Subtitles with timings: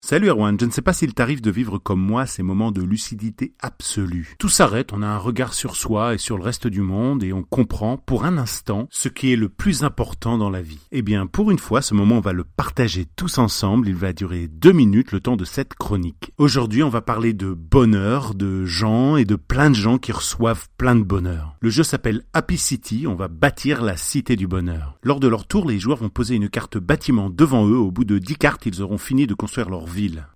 [0.00, 2.82] Salut Erwan, je ne sais pas s'il t'arrive de vivre comme moi ces moments de
[2.82, 4.36] lucidité absolue.
[4.38, 7.32] Tout s'arrête, on a un regard sur soi et sur le reste du monde et
[7.32, 10.78] on comprend pour un instant ce qui est le plus important dans la vie.
[10.92, 14.12] Eh bien, pour une fois, ce moment on va le partager tous ensemble, il va
[14.12, 16.32] durer deux minutes le temps de cette chronique.
[16.38, 20.68] Aujourd'hui, on va parler de bonheur, de gens et de plein de gens qui reçoivent
[20.78, 21.56] plein de bonheur.
[21.60, 24.96] Le jeu s'appelle Happy City, on va bâtir la cité du bonheur.
[25.02, 28.04] Lors de leur tour, les joueurs vont poser une carte bâtiment devant eux, au bout
[28.04, 29.87] de dix cartes, ils auront fini de construire leur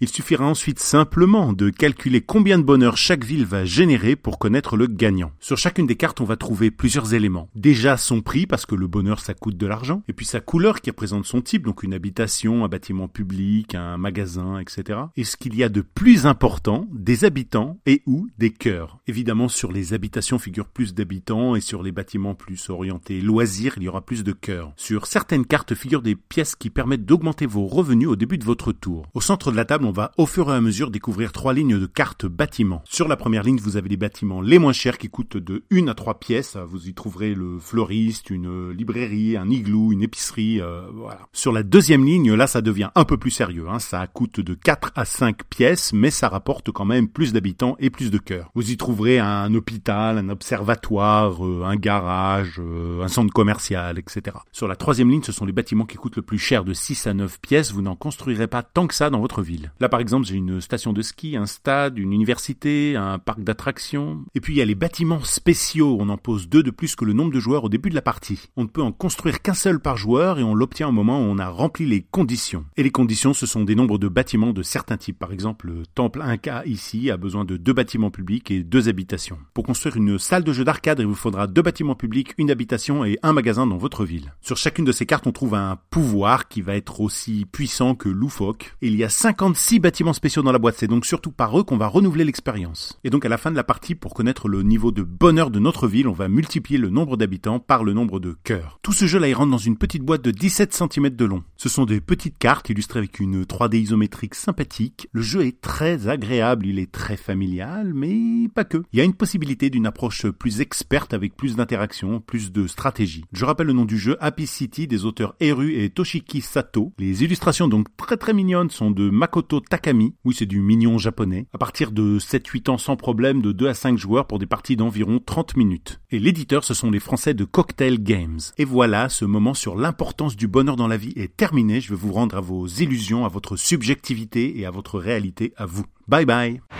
[0.00, 4.76] Il suffira ensuite simplement de calculer combien de bonheur chaque ville va générer pour connaître
[4.76, 5.32] le gagnant.
[5.40, 7.48] Sur chacune des cartes, on va trouver plusieurs éléments.
[7.54, 10.80] Déjà son prix, parce que le bonheur ça coûte de l'argent, et puis sa couleur
[10.80, 15.00] qui représente son type, donc une habitation, un bâtiment public, un magasin, etc.
[15.16, 18.98] Et ce qu'il y a de plus important, des habitants et ou des cœurs.
[19.06, 23.82] Évidemment, sur les habitations figurent plus d'habitants et sur les bâtiments plus orientés loisirs, il
[23.82, 24.72] y aura plus de cœurs.
[24.76, 28.72] Sur certaines cartes figurent des pièces qui permettent d'augmenter vos revenus au début de votre
[28.72, 29.06] tour.
[29.48, 32.26] De la table, on va au fur et à mesure découvrir trois lignes de cartes
[32.26, 32.82] bâtiments.
[32.84, 35.88] Sur la première ligne, vous avez les bâtiments les moins chers qui coûtent de 1
[35.88, 36.56] à 3 pièces.
[36.56, 41.20] Vous y trouverez le fleuriste, une librairie, un igloo, une épicerie, euh, voilà.
[41.32, 43.66] Sur la deuxième ligne, là, ça devient un peu plus sérieux.
[43.70, 43.78] Hein.
[43.78, 47.90] Ça coûte de 4 à 5 pièces, mais ça rapporte quand même plus d'habitants et
[47.90, 48.50] plus de cœurs.
[48.54, 54.36] Vous y trouverez un hôpital, un observatoire, euh, un garage, euh, un centre commercial, etc.
[54.52, 57.06] Sur la troisième ligne, ce sont les bâtiments qui coûtent le plus cher de 6
[57.06, 57.72] à 9 pièces.
[57.72, 59.72] Vous n'en construirez pas tant que ça dans votre ville.
[59.78, 64.24] Là, par exemple, j'ai une station de ski, un stade, une université, un parc d'attractions.
[64.34, 65.96] Et puis, il y a les bâtiments spéciaux.
[66.00, 68.02] On en pose deux de plus que le nombre de joueurs au début de la
[68.02, 68.48] partie.
[68.56, 71.24] On ne peut en construire qu'un seul par joueur et on l'obtient au moment où
[71.24, 72.64] on a rempli les conditions.
[72.76, 75.18] Et les conditions, ce sont des nombres de bâtiments de certains types.
[75.18, 79.38] Par exemple, le temple Inca ici a besoin de deux bâtiments publics et deux habitations.
[79.54, 83.04] Pour construire une salle de jeu d'arcade, il vous faudra deux bâtiments publics, une habitation
[83.04, 84.34] et un magasin dans votre ville.
[84.40, 88.08] Sur chacune de ces cartes, on trouve un pouvoir qui va être aussi puissant que
[88.08, 88.74] loufoque.
[88.80, 91.76] il y a 56 bâtiments spéciaux dans la boîte, c'est donc surtout par eux qu'on
[91.76, 92.98] va renouveler l'expérience.
[93.04, 95.58] Et donc à la fin de la partie, pour connaître le niveau de bonheur de
[95.58, 98.78] notre ville, on va multiplier le nombre d'habitants par le nombre de cœurs.
[98.80, 101.44] Tout ce jeu là, il rentre dans une petite boîte de 17 cm de long.
[101.62, 105.08] Ce sont des petites cartes illustrées avec une 3D isométrique sympathique.
[105.12, 108.82] Le jeu est très agréable, il est très familial, mais pas que.
[108.94, 113.26] Il y a une possibilité d'une approche plus experte avec plus d'interaction, plus de stratégie.
[113.34, 116.94] Je rappelle le nom du jeu, Happy City des auteurs Eru et Toshiki Sato.
[116.98, 120.14] Les illustrations donc très très mignonnes sont de Makoto Takami.
[120.24, 121.46] Oui, c'est du mignon japonais.
[121.52, 124.76] À partir de 7-8 ans sans problème, de 2 à 5 joueurs pour des parties
[124.76, 126.00] d'environ 30 minutes.
[126.10, 128.40] Et l'éditeur, ce sont les Français de Cocktail Games.
[128.56, 132.12] Et voilà, ce moment sur l'importance du bonheur dans la vie est Je vais vous
[132.12, 135.84] rendre à vos illusions, à votre subjectivité et à votre réalité à vous.
[136.08, 136.79] Bye bye